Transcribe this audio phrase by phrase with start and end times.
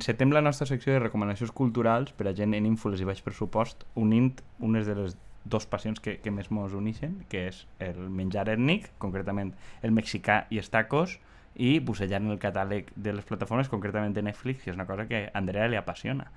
[0.00, 3.84] encetem la nostra secció de recomanacions culturals per a gent en ínfoles i baix pressupost,
[4.00, 8.46] unint unes de les dos passions que, que més mos unixen, que és el menjar
[8.48, 9.52] ètnic, concretament
[9.84, 11.18] el mexicà i els tacos,
[11.60, 15.26] i bussellant el catàleg de les plataformes, concretament de Netflix, que és una cosa que
[15.26, 16.30] a Andrea li apassiona.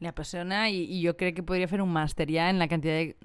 [0.00, 2.94] Le apasiona y, y, yo creo que podría hacer un máster ya en la cantidad
[2.94, 3.16] de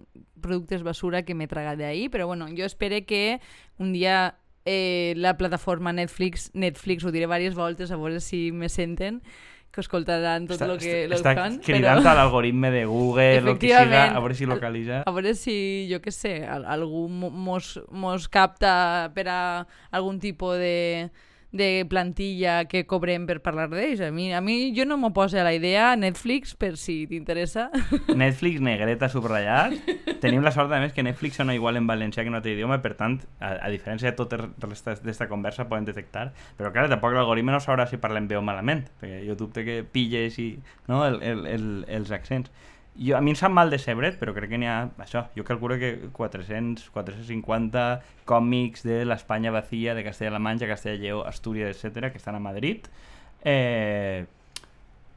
[0.41, 3.41] productos basura que me traga de ahí, pero bueno, yo espero que
[3.79, 4.35] un día
[4.65, 9.21] eh, la plataforma Netflix, Netflix, ho diré diverses voltes a veure si me senten,
[9.71, 11.59] que escoltaran tot el que lo està fan.
[11.61, 12.13] cridant però...
[12.13, 15.03] a l'algoritme de Google, o que siga, a veure si localitza.
[15.05, 15.57] A veure si,
[15.91, 19.41] jo que sé, algú mos, mos capta per a
[19.91, 20.77] algun tipus de
[21.51, 24.01] de plantilla que cobrem per parlar d'ells.
[24.03, 27.69] A mi, a mi jo no m'ho poso a la idea Netflix, per si t'interessa.
[28.13, 29.75] Netflix, negreta, subratllat.
[30.21, 32.79] Tenim la sort, a més, que Netflix sona igual en valencià que en altre idioma,
[32.83, 36.31] per tant, a, a diferència de tota aquesta conversa, poden detectar.
[36.57, 39.81] Però, clar, tampoc l'algoritme no sabrà si parlem bé o malament, perquè jo dubte que
[39.83, 40.49] pilles i,
[40.89, 41.67] no, el, el, el,
[41.99, 42.51] els accents.
[42.97, 44.87] Jo, a mi em sap mal de Sebret, però crec que n'hi ha...
[45.03, 47.83] Això, jo calculo que 400, 450
[48.25, 52.89] còmics de l'Espanya vacía, de Castella-La Manxa, Castella-Lleó, Astúries, etc que estan a Madrid,
[53.45, 54.25] eh,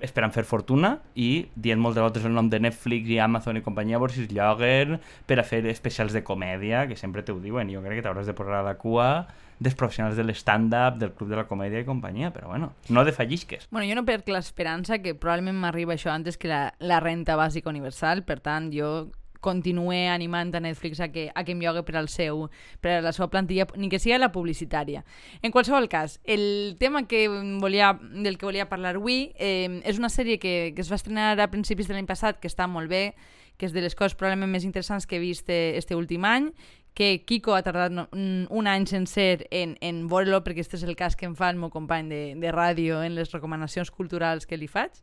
[0.00, 4.00] esperant fer fortuna i dient moltes voltes el nom de Netflix i Amazon i companyia
[4.10, 8.00] es lloguen per a fer especials de comèdia, que sempre te ho diuen, jo crec
[8.00, 9.26] que t'hauràs de posar a la cua
[9.60, 13.68] dels professionals de l'stand-up, del club de la comèdia i companyia, però bueno, no defallisques.
[13.70, 17.68] Bueno, jo no perc l'esperança que probablement m'arriba això antes que la, la renta bàsica
[17.68, 19.10] universal, per tant, jo
[19.41, 22.46] continue animant a Netflix a que, a que em llogui per al seu,
[22.80, 25.05] per a la seva plantilla, ni que sigui la publicitària.
[25.42, 27.27] En qualsevol cas, el tema que
[27.61, 31.34] volia, del que volia parlar avui eh, és una sèrie que, que es va estrenar
[31.41, 33.14] a principis de l'any passat, que està molt bé,
[33.61, 36.48] que és de les coses probablement més interessants que he vist este últim any,
[36.94, 41.17] que Kiko ha tardat un any sencer en, en veure-lo, perquè aquest és el cas
[41.17, 44.68] que em fa el meu company de, de ràdio en les recomanacions culturals que li
[44.68, 44.96] faig.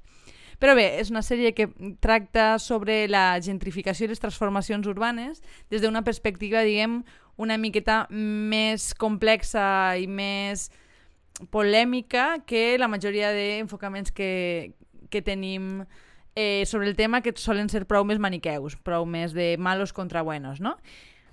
[0.57, 1.67] Però bé, és una sèrie que
[2.01, 7.03] tracta sobre la gentrificació i les transformacions urbanes des d'una perspectiva, diguem,
[7.37, 10.71] una miqueta més complexa i més
[11.53, 14.73] polèmica que la majoria d'enfocaments que,
[15.13, 15.85] que tenim
[16.33, 20.25] eh, sobre el tema que solen ser prou més maniqueus, prou més de malos contra
[20.25, 20.79] buenos, no?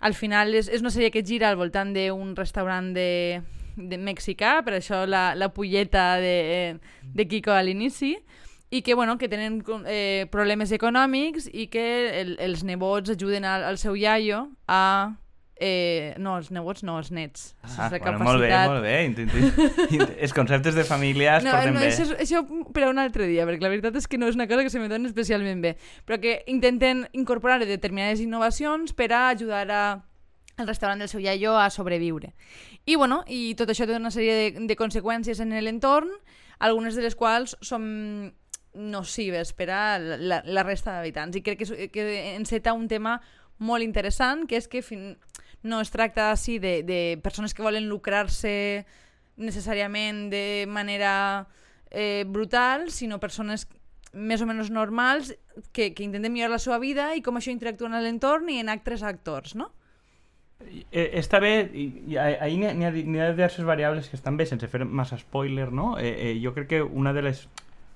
[0.05, 3.41] al final és, és una sèrie que gira al voltant d'un restaurant de,
[3.77, 6.77] de mexicà, per això la, la polleta de,
[7.17, 8.13] de Kiko a l'inici,
[8.75, 11.85] i que, bueno, que tenen eh, problemes econòmics i que
[12.21, 15.15] el, els nebots ajuden al, al seu iaio a
[15.55, 17.53] Eh, no, els nebots no, els nets.
[17.63, 18.95] Ah, bueno, molt bé, molt bé.
[19.07, 19.31] Intent,
[20.19, 21.93] els conceptes de família es no, porten no, bé.
[21.93, 22.43] Això, això
[22.75, 24.73] per a un altre dia, perquè la veritat és que no és una cosa que
[24.75, 25.77] se me doni especialment bé,
[26.09, 29.85] però que intenten incorporar determinades innovacions per a ajudar a
[30.59, 32.35] el restaurant del seu iaio a sobreviure.
[32.85, 36.11] I, bueno, i tot això té una sèrie de, de conseqüències en l'entorn,
[36.59, 38.35] algunes de les quals són
[38.75, 41.39] nocives per a la, la resta d'habitants.
[41.39, 42.05] I crec que, que
[42.35, 43.21] enceta un tema
[43.59, 45.15] molt interessant, que és que fin,
[45.63, 48.85] no es tracta així de, de persones que volen lucrar-se
[49.37, 51.15] necessàriament de manera
[51.91, 53.67] eh, brutal, sinó persones
[54.15, 55.33] més o menys normals
[55.73, 58.71] que, que intenten millorar la seva vida i com això interactua en l'entorn i en
[58.71, 59.73] altres actors, no?
[60.65, 62.95] Eh, està bé, i, ahir n'hi ha, ha
[63.35, 65.97] diverses variables que estan bé sense fer massa spoiler, no?
[65.99, 67.43] Eh, eh, jo crec que una de les,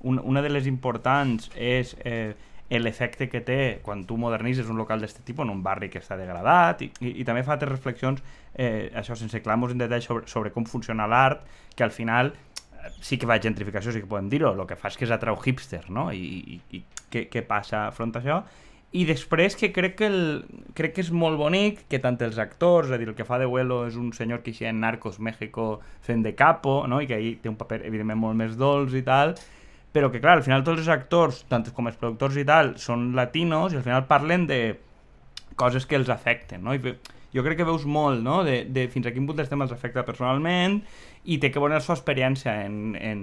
[0.00, 2.34] una, una de les importants és eh,
[2.76, 6.18] l'efecte que té quan tu modernitzes un local d'aquest tipus en un barri que està
[6.20, 8.22] degradat i, i, i també fa altres reflexions,
[8.54, 12.92] eh, això sense clams en detall sobre, sobre com funciona l'art, que al final eh,
[13.00, 15.40] sí que fa gentrificació, sí que podem dir-ho, el que fa és que és atrau
[15.40, 16.10] hipster, no?
[16.12, 18.42] I, i, i què, què passa front a això?
[18.96, 20.20] I després que crec que, el,
[20.76, 23.36] crec que és molt bonic que tant els actors, és a dir, el que fa
[23.40, 27.02] de Huelo és un senyor que hi en Narcos México fent de capo, no?
[27.04, 29.34] i que ahir té un paper evidentment molt més dolç i tal,
[29.92, 33.10] però que clar, al final tots els actors, tant com els productors i tal, són
[33.16, 34.60] latinos i al final parlen de
[35.58, 36.74] coses que els afecten, no?
[36.76, 36.94] I
[37.34, 40.80] jo crec que veus molt, no?, de, de fins a quin punt els afecta personalment
[41.24, 43.20] i té que veure la seva experiència en, en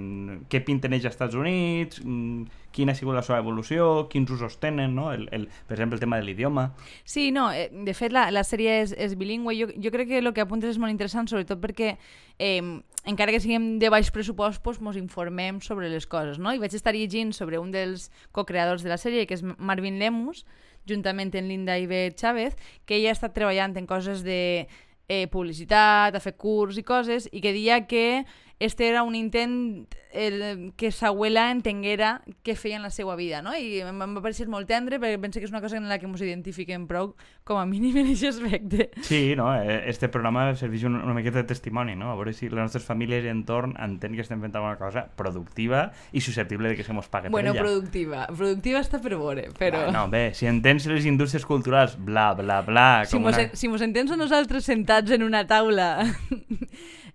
[0.50, 4.94] què pinten als Estats Units, mm, quina ha sigut la seva evolució, quins usos tenen,
[4.98, 5.08] no?
[5.14, 6.68] El, el, per exemple, el tema de l'idioma.
[7.04, 9.56] Sí, no, eh, de fet la, la sèrie és, és bilingüe.
[9.56, 11.94] Jo, jo crec que el que apuntes és molt interessant, sobretot perquè
[12.38, 12.60] eh,
[13.06, 16.52] encara que siguem de baix pressupost, ens informem sobre les coses, no?
[16.52, 20.44] I vaig estar llegint sobre un dels co-creadors de la sèrie, que és Marvin Lemus,
[20.86, 24.68] juntament amb Linda Iber Chávez, que ella ha estat treballant en coses de
[25.08, 28.24] eh, publicitat, a fer curs i coses, i que deia que
[28.58, 29.86] este era un intent
[30.16, 33.52] el, que sa abuela entenguera què feia en la seva vida, no?
[33.52, 36.08] I em va parecer molt tendre perquè penso que és una cosa en la que
[36.08, 37.12] ens identifiquem prou
[37.44, 38.88] com a mínim en aquest aspecte.
[39.04, 39.50] Sí, no?
[39.52, 42.08] Eh, este programa serveix una, una miqueta de testimoni, no?
[42.10, 45.90] A veure si les nostres famílies i entorn entenen que estem fent alguna cosa productiva
[46.16, 47.66] i susceptible de que se mos pague bueno, per ella.
[47.66, 48.24] productiva.
[48.32, 49.84] Productiva està per veure, però...
[49.90, 52.88] Ah, no, bé, si entens les indústries culturals, bla, bla, bla...
[53.04, 53.52] Si com mos, una...
[53.52, 55.90] si mos entens a nosaltres sentats en una taula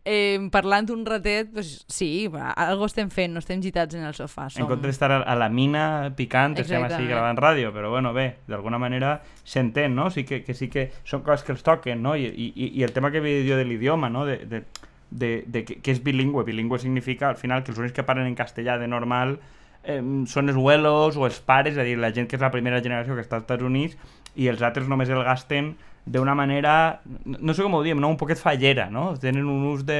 [0.05, 4.15] eh, parlant un ratet, pues, sí, va, algo estem fent, no estem gitats en el
[4.17, 4.47] sofà.
[4.57, 7.09] En comptes d'estar a, la mina picant, estem així Exactament.
[7.11, 10.09] gravant ràdio, però bueno, bé, d'alguna manera s'entén, no?
[10.09, 12.15] Sí que, que sí que són coses que els toquen, no?
[12.15, 14.25] I, i, i el tema que havia jo de l'idioma, no?
[14.25, 14.63] De, de,
[15.11, 16.45] de, de que, que és bilingüe.
[16.47, 19.37] Bilingüe significa, al final, que els únics que parlen en castellà de normal
[19.83, 22.51] eh, són els abuelos o els pares, és a dir, la gent que és la
[22.53, 23.97] primera generació que està als Estats Units
[24.35, 25.75] i els altres només el gasten
[26.05, 28.09] d'una manera, no, sé com ho diem, no?
[28.09, 29.11] un poquet fallera, no?
[29.21, 29.99] Tenen un ús de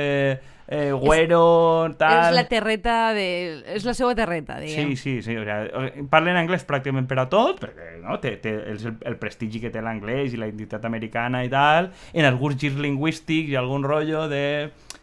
[0.68, 2.32] eh, güero, tal...
[2.32, 3.28] És la terreta de...
[3.76, 4.96] És la seva terreta, diguem.
[4.96, 5.38] Sí, sí, sí.
[5.38, 8.18] O sigui, parlen anglès pràcticament per a tot, perquè no?
[8.24, 11.92] té, té és el, el prestigi que té l'anglès i la identitat americana i tal,
[12.16, 14.46] en alguns girs lingüístics i algun rotllo de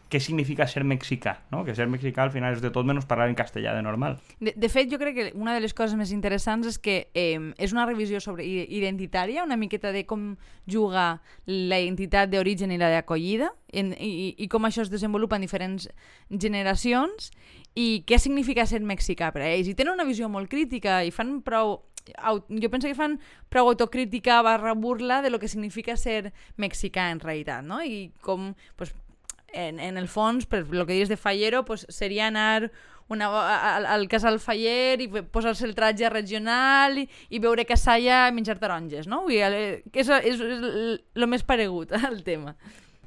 [0.08, 1.64] què significa ser mexicà, no?
[1.64, 4.18] que ser mexicà al final és de tot menys parlar en castellà de normal.
[4.40, 7.40] De, de fet, jo crec que una de les coses més interessants és que eh,
[7.58, 10.30] és una revisió sobre identitària, una miqueta de com
[10.66, 15.90] juga la identitat d'origen i la d'acollida, i, i com això es desenvolupa en diferents
[16.30, 17.30] generacions,
[17.78, 19.68] i què significa ser mexicà per a ells.
[19.70, 21.78] I tenen una visió molt crítica i fan prou
[22.48, 23.18] jo penso que fan
[23.52, 27.82] prou autocrítica barra burla de lo que significa ser mexicà en realitat, no?
[27.84, 28.94] I com, pues,
[29.52, 32.70] en, en el fons, per lo que dius de fallero, pues, seria anar
[33.08, 33.28] una,
[33.76, 38.58] al, al casal faller i posar-se el tratge regional i, i veure casalla i menjar
[38.60, 39.22] taronges, no?
[39.24, 42.54] Vull dir, eh, que és, és, és el més paregut al tema.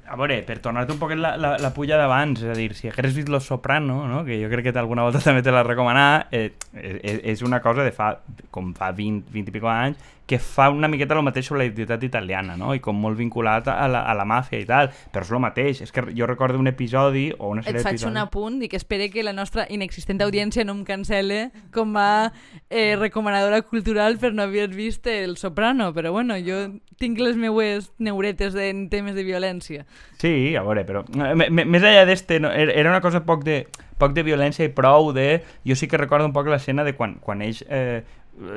[0.02, 2.90] A veure, per tornar-te un poquet la, la, la pulla d'abans, és a dir, si
[2.90, 4.24] hagués vist Los Soprano, no?
[4.26, 7.86] que jo crec que alguna volta també te la recomanar, eh, és, és una cosa
[7.86, 8.16] de fa,
[8.50, 11.66] com fa 20, 20 i pico anys, que fa una miqueta el mateix sobre la
[11.68, 12.72] identitat italiana, no?
[12.76, 15.82] i com molt vinculat a la, a la màfia i tal, però és el mateix.
[15.86, 18.10] És que jo recordo un episodi o una Et sèrie faig d'episodis...
[18.10, 22.30] un apunt i que espere que la nostra inexistent audiència no em cancele com a
[22.70, 26.64] eh, recomanadora cultural per no haver vist El Soprano, però bueno, jo
[27.02, 29.86] tinc les meues neuretes en temes de violència.
[30.22, 33.66] Sí, a veure, però més enllà d'este, no, era era una cosa poc de,
[33.98, 35.42] poc de violència i prou de...
[35.66, 38.02] Jo sí que recordo un poc l'escena de quan, quan ells, eh,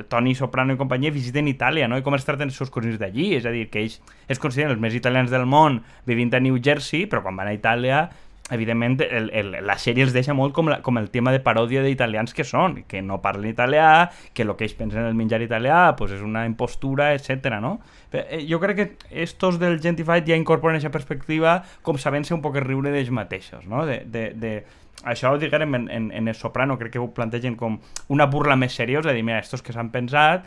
[0.10, 1.98] Toni Soprano i companyia, visiten Itàlia, no?
[2.00, 3.34] I com es traten els seus cosins d'allí.
[3.38, 4.00] És a dir, que ells
[4.32, 7.58] es consideren els més italians del món vivint a New Jersey, però quan van a
[7.58, 8.06] Itàlia
[8.54, 11.82] evidentment el, el, la sèrie els deixa molt com, la, com el tema de paròdia
[11.82, 15.96] d'italians que són, que no parlen italià, que el que ells pensen el menjar italià
[15.98, 17.58] pues és una impostura, etc.
[17.64, 17.80] no?
[18.12, 22.60] Eh, jo crec que estos del Gentified ja incorporen aquesta perspectiva com sabent-se un poc
[22.62, 23.86] riure d'ells mateixos, no?
[23.90, 24.54] De, de, de,
[25.04, 27.80] això diguem en, en, en el Soprano, crec que ho plantegen com
[28.14, 30.46] una burla més seriosa, de dir, mira, estos que s'han pensat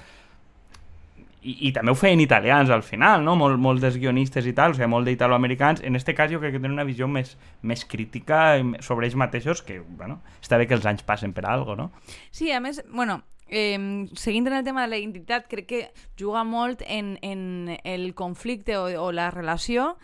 [1.42, 3.36] i, i també ho feien italians al final, no?
[3.38, 5.82] Molt, molt dels guionistes i tal, o sigui, molt d'italoamericans.
[5.86, 9.62] En este cas jo crec que tenen una visió més, més crítica sobre ells mateixos
[9.62, 11.90] que, bueno, està bé que els anys passen per algo, no?
[12.30, 13.78] Sí, a més, bueno, eh,
[14.14, 15.82] seguint en el tema de la identitat, crec que
[16.18, 19.96] juga molt en, en el conflicte o, o la relació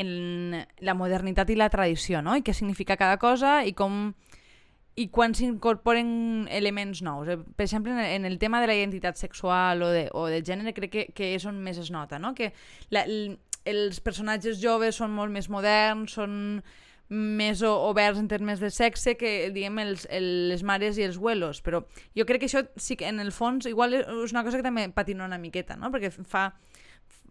[0.00, 2.36] en la modernitat i la tradició, no?
[2.36, 4.14] I què significa cada cosa i com
[4.96, 7.28] i quan s'incorporen elements nous.
[7.28, 10.74] Eh, Per exemple, en el, tema de la identitat sexual o de, o de gènere
[10.74, 12.34] crec que, que és on més es nota, no?
[12.34, 12.52] Que
[12.90, 16.62] la, el, els personatges joves són molt més moderns, són
[17.10, 21.58] més oberts en termes de sexe que, diguem, els, el, les mares i els abuelos.
[21.66, 21.82] Però
[22.14, 24.86] jo crec que això sí que, en el fons, igual és una cosa que també
[24.94, 25.90] patina una miqueta, no?
[25.90, 26.52] Perquè fa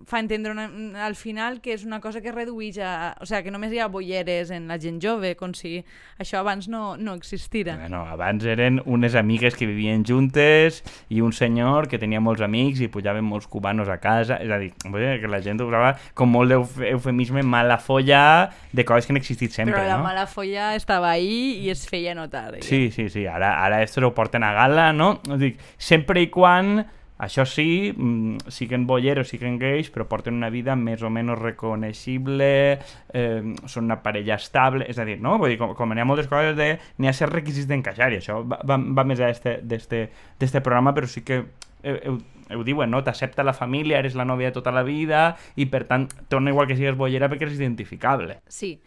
[0.07, 0.67] fa entendre una,
[1.05, 2.91] al final que és una cosa que reduïx a...
[3.21, 5.79] O sigui, que només hi ha bolleres en la gent jove, com si
[6.21, 7.75] això abans no, no existira.
[7.79, 12.79] Bueno, abans eren unes amigues que vivien juntes i un senyor que tenia molts amics
[12.85, 14.37] i pujaven molts cubanos a casa.
[14.43, 19.13] És a dir, que la gent usava com molt d'eufemisme mala folla de coses que
[19.13, 20.03] han existit sempre, Però la no?
[20.07, 22.51] mala folla estava ahí i es feia notar.
[22.53, 22.63] diguem.
[22.67, 23.25] Sí, sí, sí.
[23.27, 25.19] Ara, ara estos ho porten a gala, no?
[25.39, 26.85] Dic, sempre i quan,
[27.19, 32.79] això sí, mm, siguen bolleros, siguen gais, però porten una vida més o menys reconeixible,
[33.13, 35.37] eh, són una parella estable, és a dir, no?
[35.37, 36.71] Vull dir, com, com n'hi ha moltes coses de...
[36.97, 41.25] N'hi ha certs requisits d'encaixar, i això va, va, va més d'este programa, però sí
[41.27, 41.43] que
[41.83, 42.15] eh,
[42.55, 43.03] ho diuen, no?
[43.03, 46.71] T'accepta la família, eres la nòvia de tota la vida, i per tant, torna igual
[46.71, 48.39] que sigues bollera perquè eres identificable.
[48.47, 48.77] Sí,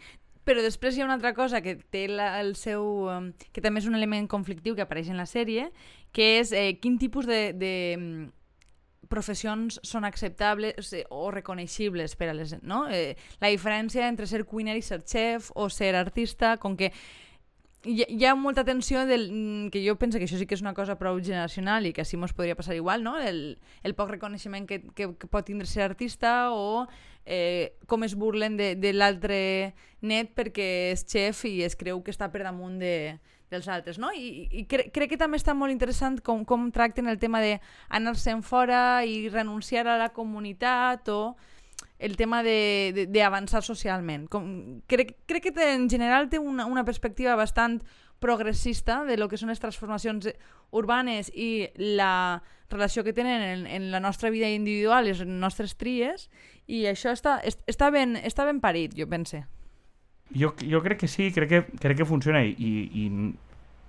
[0.43, 2.83] però després hi ha una altra cosa que té la, el seu...
[3.11, 5.69] um, que també és un element conflictiu que apareix en la sèrie,
[6.11, 8.31] que és eh, quin tipus de, de mm,
[9.11, 12.55] professions són acceptables o reconeixibles per a les...
[12.61, 12.85] No?
[12.91, 16.91] Eh, la diferència entre ser cuiner i ser chef o ser artista, com que
[17.83, 20.63] hi, hi ha molta tensió del, mm, que jo penso que això sí que és
[20.63, 23.17] una cosa prou generacional i que així mos podria passar igual, no?
[23.19, 26.87] El, el poc reconeixement que, que, que pot tindre ser artista o
[27.25, 32.11] eh, com es burlen de, de l'altre net perquè és xef i es creu que
[32.11, 33.19] està per damunt de,
[33.53, 34.11] dels altres, no?
[34.15, 38.43] I, i cre crec que també està molt interessant com, com tracten el tema d'anar-se'n
[38.43, 41.35] fora i renunciar a la comunitat o
[42.03, 44.27] el tema d'avançar socialment.
[44.31, 44.47] Com,
[44.91, 47.79] crec, crec que en general té una, una perspectiva bastant
[48.23, 50.29] progressista de lo que són les transformacions
[50.71, 55.75] urbanes i la relació que tenen en, en la nostra vida individual i les nostres
[55.79, 56.29] tries
[56.67, 59.43] i això està, està, ben, està ben parit, jo pense.
[60.33, 62.71] Jo, jo crec que sí, crec que, crec que funciona i,
[63.03, 63.07] i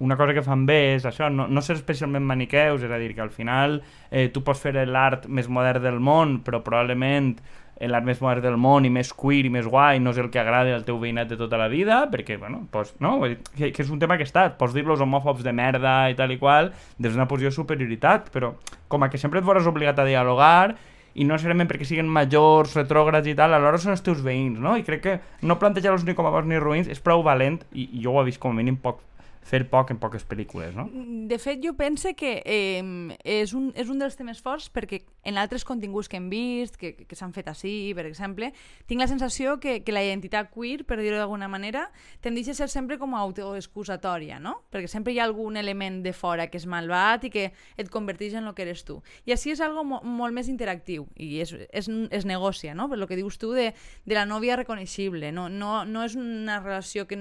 [0.04, 3.14] una cosa que fan bé és això, no, no ser especialment maniqueus, és a dir,
[3.14, 3.78] que al final
[4.10, 7.36] eh, tu pots fer l'art més modern del món, però probablement
[7.80, 10.40] l'art més modern del món i més queer i més guai no és el que
[10.40, 13.16] agrada al teu veïnat de tota la vida, perquè, bueno, pues, no?
[13.56, 16.38] Que, que és un tema que està, pots dir-los homòfobs de merda i tal i
[16.38, 18.54] qual des d'una posició de superioritat, però
[18.88, 20.76] com a que sempre et veuràs obligat a dialogar
[21.14, 24.74] i no necessàriament perquè siguin majors, retrògrads i tal, alhora són els teus veïns, no?
[24.78, 27.86] I crec que no plantejar-los ni com a bons ni ruïns és prou valent, i,
[27.86, 29.02] i jo ho he vist com a mínim poc,
[29.44, 30.86] fer poc en poques pel·lícules, no?
[31.28, 32.80] De fet, jo pense que eh,
[33.28, 36.94] és, un, és un dels temes forts perquè en altres continguts que hem vist, que,
[37.04, 38.50] que s'han fet així, per exemple,
[38.88, 41.86] tinc la sensació que, que la identitat queer, per dir-ho d'alguna manera,
[42.24, 44.56] tendeix a ser sempre com autoexcusatòria, no?
[44.72, 48.38] Perquè sempre hi ha algun element de fora que és malvat i que et converteix
[48.40, 49.00] en el que eres tu.
[49.28, 52.88] I així és algo mo molt més interactiu i és, és, es negocia, no?
[52.88, 53.72] Per lo que dius tu de,
[54.04, 55.32] de la nòvia reconeixible.
[55.36, 57.18] No, no, no és una relació que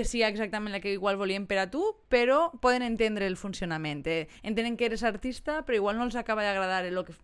[0.00, 4.06] que sigui exactament la que igual volien per a tu, però poden entendre el funcionament.
[4.08, 4.28] Eh?
[4.42, 7.16] Entenen que eres artista, però igual no els acaba d'agradar el que...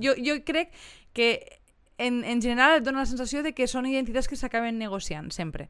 [0.00, 0.72] Jo, jo crec
[1.12, 1.60] que
[1.98, 5.68] en, en general et dona la sensació de que són identitats que s'acaben negociant, sempre.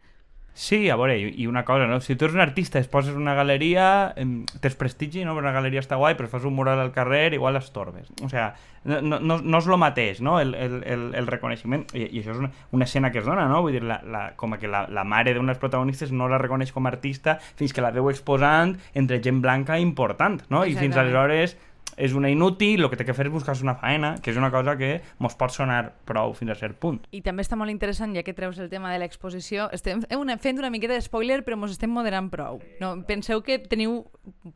[0.55, 2.01] Sí, a veure, i una cosa, no?
[2.05, 4.13] Si tu eres un artista i es poses una galeria,
[4.61, 5.33] tens prestigi, no?
[5.41, 8.11] Una galeria està guai, però fas un mural al carrer, igual estorbes.
[8.21, 8.51] O sea,
[8.85, 10.37] no, no, no és el mateix, no?
[10.45, 13.49] El, el, el, el reconeixement, i, i això és una, una escena que es dona,
[13.49, 13.63] no?
[13.65, 16.85] Vull dir, la, la, com que la, la mare d'unes protagonistes no la reconeix com
[16.85, 20.67] a artista fins que la veu exposant entre gent blanca important, no?
[20.69, 21.57] I fins aleshores
[21.97, 24.51] és una inútil, el que té que fer és buscar-se una faena, que és una
[24.51, 27.03] cosa que mos pot sonar prou fins a cert punt.
[27.13, 30.61] I també està molt interessant, ja que treus el tema de l'exposició, estem una, fent
[30.61, 32.61] una miqueta de spoiler, però mos estem moderant prou.
[32.81, 34.03] No, penseu que teniu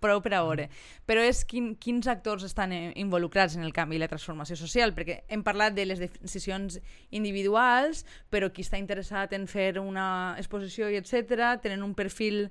[0.00, 0.68] prou per a veure.
[1.06, 4.94] Però és quin, quins actors estan eh, involucrats en el canvi i la transformació social,
[4.96, 10.90] perquè hem parlat de les decisions individuals, però qui està interessat en fer una exposició
[10.90, 12.46] i etc tenen un perfil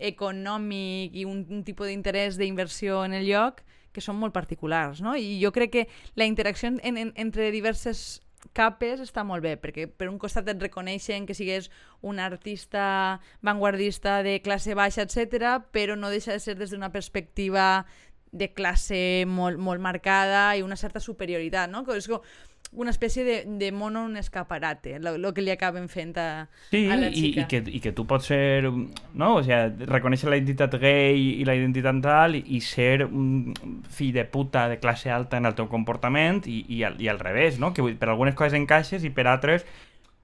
[0.00, 3.60] econòmic i un, un tipus d'interès d'inversió en el lloc
[3.92, 5.16] que són molt particulars, no?
[5.16, 8.20] I jo crec que la interacció en, en, entre diverses
[8.56, 11.68] capes està molt bé, perquè per un costat et reconeixen que sigues
[12.00, 17.84] un artista vanguardista de classe baixa, etc, però no deixa de ser des d'una perspectiva
[18.32, 21.84] de classe molt, molt marcada i una certa superioritat, no?
[21.84, 22.22] Que és com,
[22.72, 26.96] una espècie de, de mono un escaparate, el que li acaben fent a, sí, a
[26.96, 27.16] la xica.
[27.16, 29.32] Sí, i, i, que, i que tu pots ser, no?
[29.34, 33.50] o sigui, reconèixer la identitat gay i la identitat tal i, ser un
[33.90, 37.18] fill de puta de classe alta en el teu comportament i, i, al, i al
[37.18, 37.72] revés, no?
[37.74, 39.66] Que per algunes coses encaixes i per altres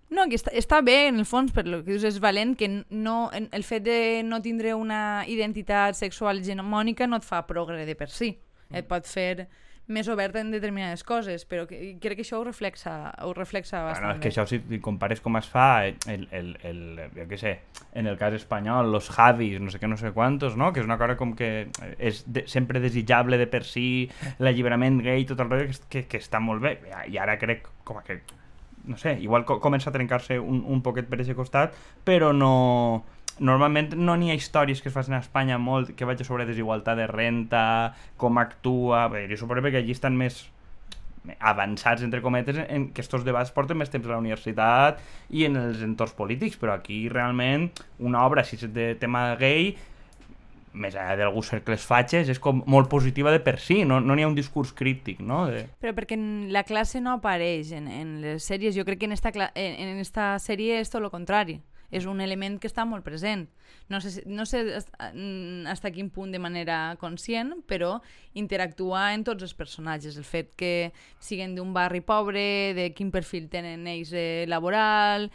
[0.09, 2.69] no, que està, està bé, en el fons, per lo que dius, és valent, que
[2.95, 7.97] no, el fet de no tindre una identitat sexual hegemònica no et fa progre de
[7.99, 8.37] per si.
[8.71, 9.49] Et pot fer
[9.87, 14.09] més oberta en determinades coses, però que, crec que això ho reflexa, ho reflexa bastant
[14.09, 16.81] bueno, és que això, si compares com es fa, el, el, el,
[17.15, 17.53] jo què sé,
[17.95, 20.73] en el cas espanyol, los Javis, no sé què, no sé quantos, no?
[20.73, 23.87] que és una cosa com que és de, sempre desitjable de per si,
[24.43, 28.03] l'alliberament gay, tot el rotllo, que, que, que està molt bé, i ara crec com
[28.03, 28.21] que,
[28.87, 33.05] no sé, igual comença a trencar-se un, un poquet per aquest costat, però no
[33.39, 36.99] normalment no n'hi ha històries que es facin a Espanya molt que vagi sobre desigualtat
[36.99, 39.07] de renta, com actua...
[39.13, 40.47] Bé, jo suposo que allí estan més
[41.41, 45.03] avançats, entre cometes, en que aquests debats porten més temps a la universitat
[45.35, 49.75] i en els entorns polítics, però aquí realment una obra, si és de tema gay,
[50.77, 54.29] més allà d'alguns cercles fatxes, és com molt positiva de per si, no n'hi no
[54.29, 55.47] ha un discurs crític, no?
[55.51, 55.65] De...
[55.81, 56.19] Però perquè
[56.53, 60.05] la classe no apareix en, en les sèries, jo crec que en esta, en, en
[60.05, 63.47] esta sèrie és tot el contrari és un element que està molt present.
[63.89, 68.01] No sé, no sé fins a quin punt de manera conscient, però
[68.35, 70.17] interactuar en tots els personatges.
[70.17, 75.31] El fet que siguin d'un barri pobre, de quin perfil tenen ells eh, laboral,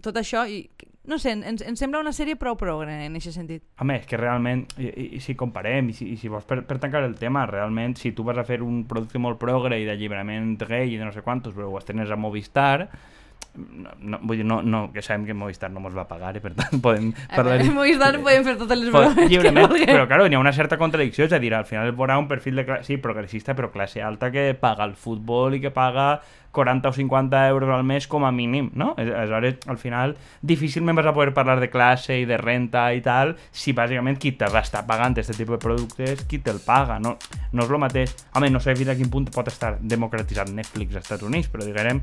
[0.00, 0.64] tot això, i,
[1.10, 3.64] no sé, ens, ens sembla una sèrie prou progre en aquest sentit.
[3.80, 6.78] Home, és que realment, i, i si comparem, i si, i si vols per, per
[6.82, 10.54] tancar el tema, realment, si tu vas a fer un producte molt progre i d'alliberament
[10.60, 12.90] gay i de no sé quantos, però ho estrenes a Movistar,
[13.56, 16.42] no, no, vull dir, no, no, que sabem que Movistar no mos va pagar i
[16.42, 17.58] per tant podem parlar...
[17.58, 19.86] veure, Movistar podem fer totes les bromes que vulguem.
[19.90, 22.62] però claro, hi ha una certa contradicció, és a dir, al final veurà un perfil
[22.62, 26.20] de classe, sí, progressista, però classe alta que paga el futbol i que paga
[26.52, 28.94] 40 o 50 euros al mes com a mínim, no?
[28.98, 33.36] Aleshores, al final, difícilment vas a poder parlar de classe i de renta i tal
[33.50, 37.16] si bàsicament qui te va estar pagant aquest tipus de productes, qui te'l paga, no?
[37.52, 38.16] No és el mateix.
[38.34, 41.66] Home, no sé fins a quin punt pot estar democratitzat Netflix als Estats Units, però
[41.66, 42.02] diguem,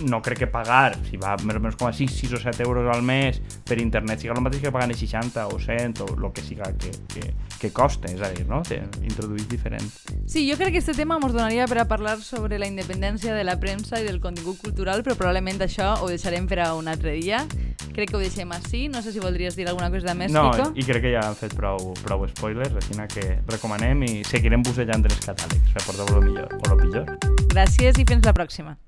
[0.00, 2.64] no crec que pagar, si va més o menys com a 6, 6 o 7
[2.64, 6.32] euros al mes per internet, siga el mateix que pagant 60 o 100 o el
[6.32, 8.62] que siga que, que, que coste, és a dir, no?
[8.66, 9.84] Té introduït diferent.
[10.26, 13.44] Sí, jo crec que este tema ens donaria per a parlar sobre la independència de
[13.44, 17.14] la premsa i del contingut cultural, però probablement això ho deixarem per a un altre
[17.18, 17.44] dia.
[17.92, 18.86] Crec que ho deixem així.
[18.88, 20.70] No sé si voldries dir alguna cosa més, No, Kiko.
[20.74, 25.04] i crec que ja han fet prou, prou spoilers, així que recomanem i seguirem bussejant
[25.04, 27.12] en els catàlegs, reporteu lo millor o lo pitjor.
[27.52, 28.76] Gràcies i fins la pròxima.